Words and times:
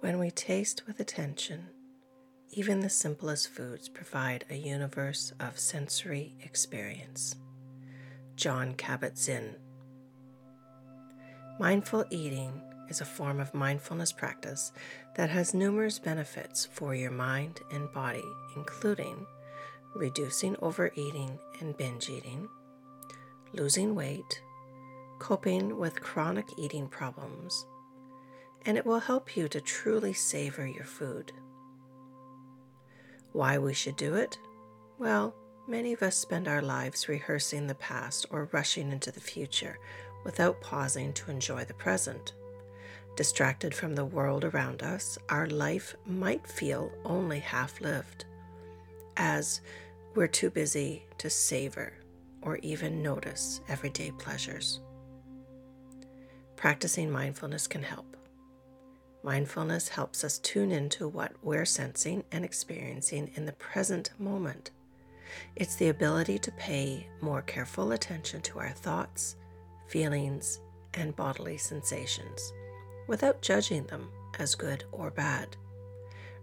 When 0.00 0.18
we 0.18 0.30
taste 0.30 0.86
with 0.86 0.98
attention, 0.98 1.66
even 2.52 2.80
the 2.80 2.88
simplest 2.88 3.50
foods 3.50 3.90
provide 3.90 4.46
a 4.48 4.54
universe 4.54 5.34
of 5.38 5.58
sensory 5.58 6.36
experience. 6.42 7.36
Jon 8.34 8.72
Kabat-Zinn. 8.76 9.56
Mindful 11.58 12.06
eating 12.08 12.62
is 12.88 13.02
a 13.02 13.04
form 13.04 13.40
of 13.40 13.52
mindfulness 13.52 14.10
practice 14.10 14.72
that 15.16 15.28
has 15.28 15.52
numerous 15.52 15.98
benefits 15.98 16.64
for 16.64 16.94
your 16.94 17.10
mind 17.10 17.60
and 17.70 17.92
body, 17.92 18.24
including 18.56 19.26
reducing 19.94 20.56
overeating 20.62 21.38
and 21.60 21.76
binge 21.76 22.08
eating, 22.08 22.48
losing 23.52 23.94
weight, 23.94 24.40
coping 25.18 25.76
with 25.76 26.00
chronic 26.00 26.46
eating 26.56 26.88
problems, 26.88 27.66
and 28.66 28.76
it 28.76 28.86
will 28.86 29.00
help 29.00 29.36
you 29.36 29.48
to 29.48 29.60
truly 29.60 30.12
savor 30.12 30.66
your 30.66 30.84
food. 30.84 31.32
Why 33.32 33.58
we 33.58 33.74
should 33.74 33.96
do 33.96 34.14
it? 34.14 34.38
Well, 34.98 35.34
many 35.68 35.92
of 35.92 36.02
us 36.02 36.16
spend 36.16 36.48
our 36.48 36.62
lives 36.62 37.08
rehearsing 37.08 37.66
the 37.66 37.74
past 37.76 38.26
or 38.30 38.48
rushing 38.52 38.90
into 38.92 39.12
the 39.12 39.20
future 39.20 39.78
without 40.24 40.60
pausing 40.60 41.12
to 41.14 41.30
enjoy 41.30 41.64
the 41.64 41.74
present. 41.74 42.34
Distracted 43.16 43.74
from 43.74 43.94
the 43.94 44.04
world 44.04 44.44
around 44.44 44.82
us, 44.82 45.18
our 45.28 45.46
life 45.46 45.94
might 46.06 46.46
feel 46.46 46.92
only 47.04 47.40
half 47.40 47.80
lived, 47.80 48.24
as 49.16 49.60
we're 50.14 50.26
too 50.26 50.50
busy 50.50 51.04
to 51.18 51.30
savor 51.30 51.92
or 52.42 52.56
even 52.58 53.02
notice 53.02 53.60
everyday 53.68 54.10
pleasures. 54.12 54.80
Practicing 56.56 57.10
mindfulness 57.10 57.66
can 57.66 57.82
help. 57.82 58.16
Mindfulness 59.22 59.88
helps 59.88 60.24
us 60.24 60.38
tune 60.38 60.72
into 60.72 61.06
what 61.06 61.32
we're 61.42 61.66
sensing 61.66 62.24
and 62.32 62.44
experiencing 62.44 63.30
in 63.34 63.44
the 63.44 63.52
present 63.52 64.10
moment. 64.18 64.70
It's 65.56 65.76
the 65.76 65.88
ability 65.90 66.38
to 66.38 66.52
pay 66.52 67.06
more 67.20 67.42
careful 67.42 67.92
attention 67.92 68.40
to 68.42 68.58
our 68.58 68.70
thoughts, 68.70 69.36
feelings, 69.88 70.60
and 70.94 71.14
bodily 71.14 71.58
sensations 71.58 72.52
without 73.06 73.42
judging 73.42 73.84
them 73.86 74.08
as 74.38 74.54
good 74.54 74.84
or 74.92 75.10
bad. 75.10 75.56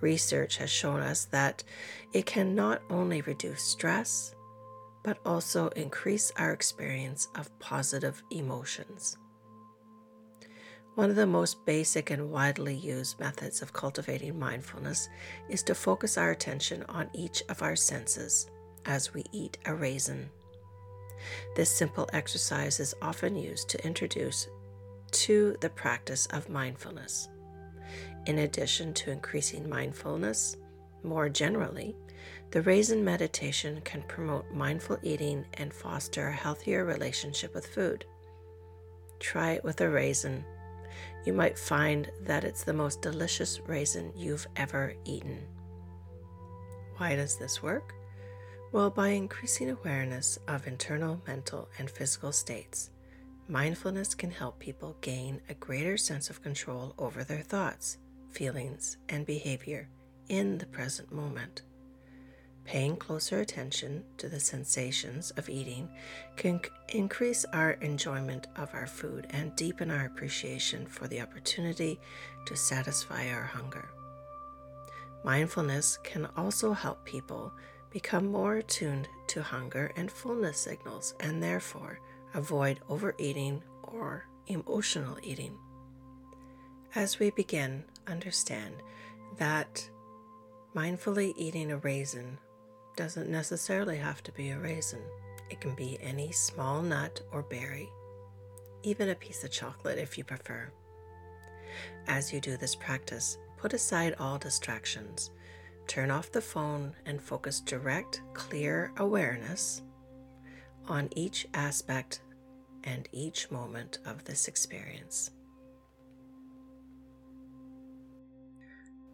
Research 0.00 0.56
has 0.58 0.70
shown 0.70 1.00
us 1.00 1.24
that 1.26 1.64
it 2.12 2.24
can 2.24 2.54
not 2.54 2.82
only 2.88 3.20
reduce 3.22 3.62
stress, 3.62 4.34
but 5.02 5.18
also 5.24 5.68
increase 5.68 6.32
our 6.36 6.52
experience 6.52 7.28
of 7.34 7.58
positive 7.58 8.22
emotions. 8.30 9.16
One 10.96 11.08
of 11.08 11.16
the 11.16 11.26
most 11.26 11.64
basic 11.64 12.10
and 12.10 12.30
widely 12.30 12.74
used 12.74 13.20
methods 13.20 13.62
of 13.62 13.72
cultivating 13.72 14.38
mindfulness 14.38 15.08
is 15.48 15.62
to 15.64 15.74
focus 15.74 16.18
our 16.18 16.30
attention 16.30 16.84
on 16.88 17.08
each 17.14 17.42
of 17.48 17.62
our 17.62 17.76
senses 17.76 18.50
as 18.84 19.14
we 19.14 19.24
eat 19.32 19.56
a 19.66 19.74
raisin. 19.74 20.28
This 21.54 21.70
simple 21.70 22.08
exercise 22.12 22.80
is 22.80 22.94
often 23.00 23.36
used 23.36 23.68
to 23.70 23.86
introduce 23.86 24.48
to 25.12 25.56
the 25.60 25.70
practice 25.70 26.26
of 26.26 26.48
mindfulness. 26.48 27.28
In 28.26 28.40
addition 28.40 28.92
to 28.94 29.10
increasing 29.10 29.68
mindfulness, 29.68 30.56
more 31.02 31.28
generally, 31.28 31.96
the 32.50 32.62
raisin 32.62 33.04
meditation 33.04 33.80
can 33.84 34.02
promote 34.02 34.50
mindful 34.50 34.98
eating 35.02 35.44
and 35.54 35.72
foster 35.72 36.28
a 36.28 36.32
healthier 36.32 36.84
relationship 36.84 37.54
with 37.54 37.66
food. 37.66 38.04
Try 39.20 39.52
it 39.52 39.64
with 39.64 39.80
a 39.80 39.88
raisin 39.88 40.44
you 41.24 41.32
might 41.32 41.58
find 41.58 42.10
that 42.22 42.44
it's 42.44 42.64
the 42.64 42.72
most 42.72 43.02
delicious 43.02 43.60
raisin 43.66 44.12
you've 44.16 44.46
ever 44.56 44.94
eaten. 45.04 45.38
Why 46.96 47.16
does 47.16 47.36
this 47.38 47.62
work? 47.62 47.94
Well, 48.72 48.90
by 48.90 49.08
increasing 49.08 49.70
awareness 49.70 50.38
of 50.46 50.66
internal, 50.66 51.20
mental, 51.26 51.68
and 51.78 51.90
physical 51.90 52.30
states, 52.30 52.90
mindfulness 53.48 54.14
can 54.14 54.30
help 54.30 54.58
people 54.58 54.96
gain 55.00 55.40
a 55.48 55.54
greater 55.54 55.96
sense 55.96 56.30
of 56.30 56.42
control 56.42 56.94
over 56.98 57.24
their 57.24 57.42
thoughts, 57.42 57.98
feelings, 58.30 58.98
and 59.08 59.26
behavior 59.26 59.88
in 60.28 60.58
the 60.58 60.66
present 60.66 61.10
moment. 61.10 61.62
Paying 62.70 62.98
closer 62.98 63.40
attention 63.40 64.04
to 64.18 64.28
the 64.28 64.38
sensations 64.38 65.32
of 65.32 65.48
eating 65.48 65.88
can 66.36 66.60
increase 66.90 67.44
our 67.46 67.72
enjoyment 67.72 68.46
of 68.54 68.72
our 68.74 68.86
food 68.86 69.26
and 69.30 69.56
deepen 69.56 69.90
our 69.90 70.06
appreciation 70.06 70.86
for 70.86 71.08
the 71.08 71.20
opportunity 71.20 71.98
to 72.46 72.54
satisfy 72.54 73.28
our 73.32 73.42
hunger. 73.42 73.88
Mindfulness 75.24 75.98
can 76.04 76.28
also 76.36 76.72
help 76.72 77.04
people 77.04 77.52
become 77.90 78.30
more 78.30 78.58
attuned 78.58 79.08
to 79.26 79.42
hunger 79.42 79.90
and 79.96 80.08
fullness 80.08 80.58
signals 80.58 81.14
and 81.18 81.42
therefore 81.42 81.98
avoid 82.34 82.78
overeating 82.88 83.64
or 83.82 84.26
emotional 84.46 85.18
eating. 85.24 85.58
As 86.94 87.18
we 87.18 87.30
begin, 87.30 87.82
understand 88.06 88.76
that 89.38 89.90
mindfully 90.72 91.34
eating 91.36 91.72
a 91.72 91.78
raisin 91.78 92.38
doesn't 93.00 93.30
necessarily 93.30 93.96
have 93.96 94.22
to 94.22 94.30
be 94.32 94.50
a 94.50 94.58
raisin. 94.58 95.00
It 95.48 95.58
can 95.58 95.74
be 95.74 95.96
any 96.02 96.32
small 96.32 96.82
nut 96.82 97.18
or 97.32 97.42
berry, 97.42 97.88
even 98.82 99.08
a 99.08 99.14
piece 99.14 99.42
of 99.42 99.50
chocolate 99.50 99.96
if 99.96 100.18
you 100.18 100.24
prefer. 100.24 100.70
As 102.08 102.30
you 102.30 102.42
do 102.42 102.58
this 102.58 102.74
practice, 102.74 103.38
put 103.56 103.72
aside 103.72 104.16
all 104.18 104.36
distractions. 104.36 105.30
Turn 105.86 106.10
off 106.10 106.30
the 106.30 106.42
phone 106.42 106.92
and 107.06 107.22
focus 107.22 107.60
direct, 107.60 108.20
clear 108.34 108.92
awareness 108.98 109.80
on 110.86 111.08
each 111.16 111.46
aspect 111.54 112.20
and 112.84 113.08
each 113.12 113.50
moment 113.50 113.98
of 114.04 114.24
this 114.24 114.46
experience. 114.46 115.30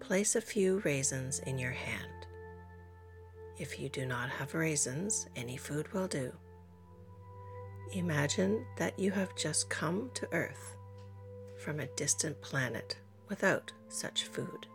Place 0.01 0.35
a 0.35 0.41
few 0.41 0.81
raisins 0.85 1.39
in 1.47 1.57
your 1.57 1.71
hand. 1.71 2.26
If 3.59 3.81
you 3.81 3.89
do 3.89 4.05
not 4.05 4.29
have 4.29 4.55
raisins, 4.55 5.27
any 5.35 5.57
food 5.57 5.93
will 5.93 6.09
do. 6.09 6.33
Imagine 7.93 8.67
that 8.77 8.99
you 8.99 9.11
have 9.13 9.35
just 9.37 9.71
come 9.71 10.11
to 10.15 10.29
Earth 10.33 10.77
from 11.57 11.81
a 11.81 11.87
distant 11.87 12.41
planet 12.43 12.97
without 13.29 13.73
such 13.89 14.25
food. 14.25 14.67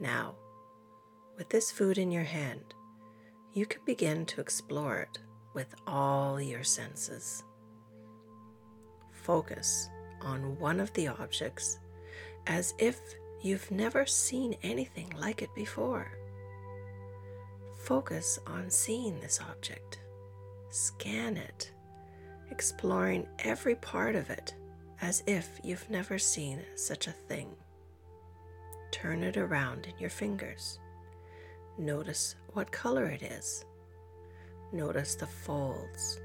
Now, 0.00 0.34
with 1.36 1.48
this 1.50 1.70
food 1.70 1.98
in 1.98 2.10
your 2.10 2.24
hand, 2.24 2.74
you 3.52 3.66
can 3.66 3.80
begin 3.84 4.26
to 4.26 4.40
explore 4.40 4.98
it 4.98 5.18
with 5.54 5.74
all 5.86 6.40
your 6.40 6.64
senses. 6.64 7.44
Focus 9.12 9.88
on 10.20 10.58
one 10.58 10.80
of 10.80 10.92
the 10.94 11.08
objects 11.08 11.78
as 12.46 12.74
if 12.78 12.98
You've 13.40 13.70
never 13.70 14.04
seen 14.04 14.56
anything 14.62 15.12
like 15.16 15.42
it 15.42 15.54
before. 15.54 16.10
Focus 17.84 18.38
on 18.46 18.68
seeing 18.68 19.20
this 19.20 19.40
object. 19.48 20.00
Scan 20.70 21.36
it, 21.36 21.70
exploring 22.50 23.26
every 23.38 23.76
part 23.76 24.16
of 24.16 24.28
it 24.28 24.54
as 25.00 25.22
if 25.26 25.60
you've 25.62 25.88
never 25.88 26.18
seen 26.18 26.60
such 26.74 27.06
a 27.06 27.12
thing. 27.12 27.54
Turn 28.90 29.22
it 29.22 29.36
around 29.36 29.86
in 29.86 29.96
your 30.00 30.10
fingers. 30.10 30.80
Notice 31.78 32.34
what 32.54 32.72
color 32.72 33.06
it 33.06 33.22
is. 33.22 33.64
Notice 34.72 35.14
the 35.14 35.26
folds 35.26 36.20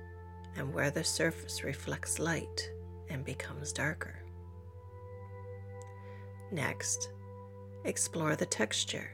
and 0.58 0.74
where 0.74 0.90
the 0.90 1.04
surface 1.04 1.64
reflects 1.64 2.18
light 2.18 2.72
and 3.10 3.24
becomes 3.24 3.72
darker. 3.72 4.23
Next, 6.54 7.10
explore 7.84 8.36
the 8.36 8.46
texture, 8.46 9.10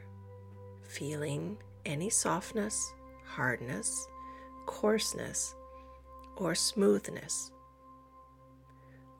feeling 0.86 1.56
any 1.86 2.10
softness, 2.10 2.92
hardness, 3.24 4.06
coarseness, 4.66 5.54
or 6.36 6.54
smoothness. 6.54 7.50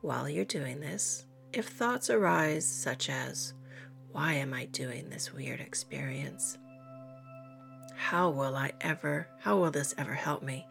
While 0.02 0.28
you're 0.28 0.44
doing 0.44 0.80
this, 0.80 1.24
if 1.54 1.68
thoughts 1.68 2.10
arise, 2.10 2.66
such 2.66 3.08
as, 3.08 3.54
Why 4.12 4.34
am 4.34 4.52
I 4.52 4.66
doing 4.66 5.08
this 5.08 5.32
weird 5.32 5.60
experience? 5.60 6.58
How 7.96 8.28
will 8.28 8.54
I 8.54 8.72
ever, 8.82 9.28
how 9.38 9.56
will 9.56 9.70
this 9.70 9.94
ever 9.96 10.12
help 10.12 10.42
me? 10.42 10.66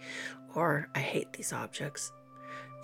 Or, 0.53 0.87
I 0.93 0.99
hate 0.99 1.33
these 1.33 1.51
objects. 1.51 2.11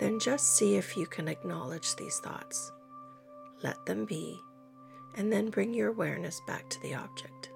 Then 0.00 0.18
just 0.18 0.56
see 0.56 0.74
if 0.74 0.96
you 0.96 1.06
can 1.06 1.28
acknowledge 1.28 1.94
these 1.94 2.18
thoughts. 2.18 2.72
Let 3.62 3.86
them 3.86 4.06
be 4.06 4.40
and 5.16 5.32
then 5.32 5.50
bring 5.50 5.74
your 5.74 5.88
awareness 5.88 6.40
back 6.46 6.68
to 6.68 6.80
the 6.82 6.94
object. 6.94 7.50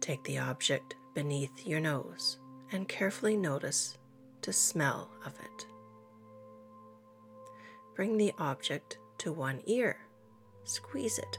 Take 0.00 0.22
the 0.24 0.38
object 0.38 0.94
beneath 1.14 1.66
your 1.66 1.80
nose 1.80 2.38
and 2.72 2.88
carefully 2.88 3.36
notice 3.36 3.98
to 4.42 4.52
smell 4.52 5.10
of 5.26 5.32
it. 5.40 5.66
bring 7.98 8.16
the 8.16 8.32
object 8.38 8.96
to 9.18 9.32
one 9.32 9.60
ear, 9.66 9.96
squeeze 10.62 11.18
it, 11.18 11.36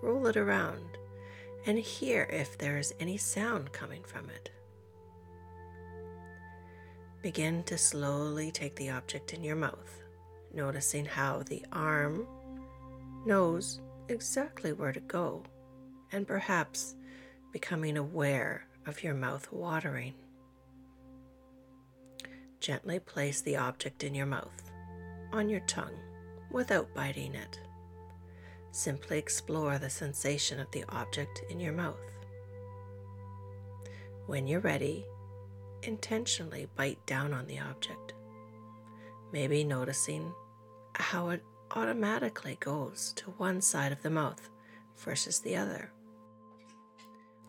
roll 0.00 0.24
it 0.28 0.36
around, 0.36 0.96
and 1.66 1.80
hear 1.80 2.28
if 2.30 2.56
there 2.56 2.78
is 2.78 2.94
any 3.00 3.16
sound 3.16 3.72
coming 3.72 4.04
from 4.04 4.30
it. 4.30 4.52
Begin 7.22 7.64
to 7.64 7.76
slowly 7.76 8.52
take 8.52 8.76
the 8.76 8.88
object 8.88 9.34
in 9.34 9.42
your 9.42 9.56
mouth, 9.56 10.04
noticing 10.52 11.04
how 11.04 11.42
the 11.42 11.64
arm 11.72 12.26
knows 13.24 13.80
exactly 14.08 14.72
where 14.72 14.92
to 14.92 15.00
go, 15.00 15.42
and 16.12 16.26
perhaps 16.26 16.96
becoming 17.52 17.96
aware 17.96 18.66
of 18.86 19.02
your 19.02 19.14
mouth 19.14 19.50
watering. 19.52 20.14
Gently 22.60 22.98
place 22.98 23.40
the 23.40 23.56
object 23.56 24.04
in 24.04 24.14
your 24.14 24.26
mouth, 24.26 24.70
on 25.32 25.48
your 25.48 25.60
tongue, 25.60 25.98
without 26.50 26.92
biting 26.94 27.34
it. 27.34 27.60
Simply 28.72 29.18
explore 29.18 29.78
the 29.78 29.90
sensation 29.90 30.60
of 30.60 30.70
the 30.70 30.84
object 30.88 31.42
in 31.50 31.58
your 31.58 31.72
mouth. 31.72 31.96
When 34.26 34.46
you're 34.46 34.60
ready, 34.60 35.06
intentionally 35.82 36.68
bite 36.76 37.04
down 37.06 37.32
on 37.32 37.46
the 37.46 37.58
object, 37.58 38.14
maybe 39.32 39.64
noticing 39.64 40.32
how 40.94 41.30
it 41.30 41.42
automatically 41.76 42.56
goes 42.60 43.12
to 43.16 43.30
one 43.32 43.60
side 43.60 43.92
of 43.92 44.02
the 44.02 44.10
mouth 44.10 44.50
versus 44.96 45.40
the 45.40 45.56
other. 45.56 45.92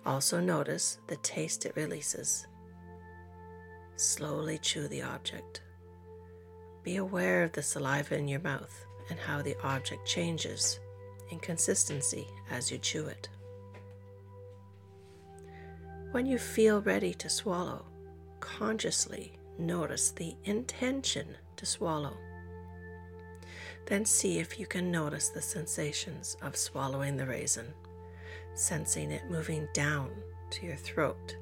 Also, 0.06 0.39
notice 0.39 1.00
the 1.07 1.18
taste 1.18 1.66
it 1.66 1.75
releases. 1.75 2.48
Slowly 3.95 4.57
chew 4.57 4.88
the 4.88 5.04
object. 5.04 5.62
Be 6.83 6.98
aware 6.98 7.44
of 7.44 7.51
the 7.51 7.62
saliva 7.62 8.18
in 8.18 8.28
your 8.28 8.39
mouth 8.39 8.86
and 9.10 9.19
how 9.19 9.42
the 9.42 9.56
object 9.63 10.07
changes 10.07 10.80
in 11.30 11.39
consistency 11.39 12.28
as 12.50 12.72
you 12.72 12.78
chew 12.80 13.06
it. 13.06 13.30
When 16.12 16.25
you 16.25 16.38
feel 16.38 16.81
ready 16.81 17.13
to 17.16 17.30
swallow, 17.30 17.86
consciously 18.39 19.39
notice 19.62 20.12
the 20.12 20.36
intention 20.44 21.28
to 21.56 21.66
swallow. 21.66 22.18
Then 23.86 24.06
see 24.06 24.40
if 24.40 24.60
you 24.60 24.66
can 24.66 24.92
notice 24.92 25.30
the 25.30 25.42
sensations 25.42 26.38
of 26.42 26.56
swallowing 26.56 27.18
the 27.18 27.25
raisin, 27.25 27.74
sensing 28.54 29.12
it 29.12 29.30
moving 29.30 29.68
down 29.74 30.12
to 30.52 30.66
your 30.66 30.75
throat 30.75 31.38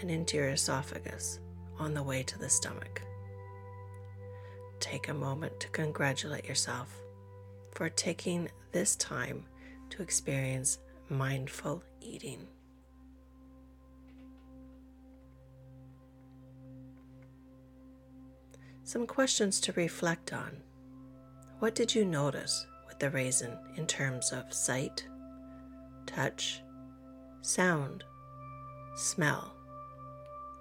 and 0.00 0.10
into 0.10 0.36
your 0.36 0.50
esophagus 0.50 1.40
on 1.78 1.94
the 1.94 2.02
way 2.02 2.22
to 2.22 2.38
the 2.38 2.48
stomach. 2.48 3.02
Take 4.80 5.08
a 5.08 5.14
moment 5.14 5.58
to 5.60 5.68
congratulate 5.68 6.46
yourself 6.46 6.94
for 7.72 7.88
taking 7.90 8.48
this 8.72 8.96
time 8.96 9.44
to 9.90 10.02
experience 10.02 10.78
mindful 11.08 11.82
eating. 12.00 12.46
Some 18.86 19.04
questions 19.08 19.60
to 19.62 19.72
reflect 19.72 20.32
on. 20.32 20.58
What 21.58 21.74
did 21.74 21.92
you 21.92 22.04
notice 22.04 22.68
with 22.86 23.00
the 23.00 23.10
raisin 23.10 23.58
in 23.74 23.84
terms 23.88 24.30
of 24.30 24.54
sight, 24.54 25.04
touch, 26.06 26.62
sound, 27.42 28.04
smell, 28.94 29.56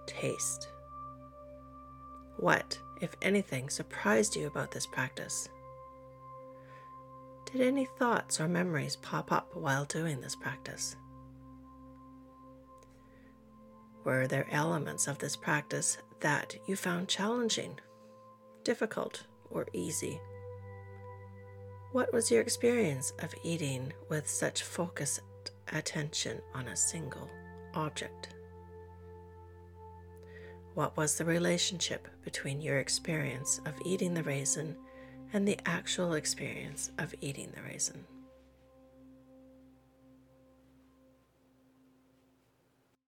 taste? 0.08 0.70
What, 2.38 2.80
if 3.00 3.16
anything, 3.22 3.70
surprised 3.70 4.36
you 4.36 4.48
about 4.48 4.72
this 4.72 4.88
practice? 4.88 5.48
Did 7.52 7.62
any 7.62 7.88
thoughts 8.00 8.42
or 8.42 8.48
memories 8.48 8.96
pop 8.96 9.32
up 9.32 9.56
while 9.56 9.86
doing 9.86 10.20
this 10.20 10.36
practice? 10.36 10.96
Were 14.04 14.26
there 14.26 14.48
elements 14.50 15.08
of 15.08 15.20
this 15.20 15.36
practice 15.36 16.00
that 16.22 16.56
you 16.66 16.76
found 16.76 17.08
challenging, 17.08 17.80
difficult, 18.66 19.24
or 19.52 19.68
easy? 19.72 20.20
What 21.94 22.12
was 22.12 22.30
your 22.30 22.42
experience 22.42 23.14
of 23.20 23.34
eating 23.44 23.94
with 24.10 24.28
such 24.28 24.64
focused 24.64 25.22
attention 25.72 26.42
on 26.54 26.68
a 26.68 26.76
single 26.76 27.30
object? 27.74 28.30
What 30.74 30.98
was 30.98 31.18
the 31.18 31.24
relationship 31.24 32.10
between 32.26 32.60
your 32.60 32.80
experience 32.80 33.62
of 33.66 33.76
eating 33.86 34.14
the 34.14 34.24
raisin 34.24 34.76
and 35.32 35.48
the 35.48 35.58
actual 35.66 36.16
experience 36.16 36.92
of 36.98 37.16
eating 37.22 37.54
the 37.56 37.62
raisin? 37.62 38.04